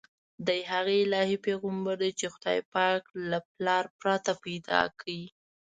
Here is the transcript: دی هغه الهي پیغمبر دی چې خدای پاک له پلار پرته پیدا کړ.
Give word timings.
دی 0.47 0.59
هغه 0.71 0.93
الهي 1.03 1.37
پیغمبر 1.45 1.95
دی 2.01 2.11
چې 2.19 2.25
خدای 2.33 2.59
پاک 2.73 3.03
له 3.29 3.37
پلار 3.55 3.85
پرته 3.99 4.31
پیدا 4.43 4.81
کړ. 4.99 5.17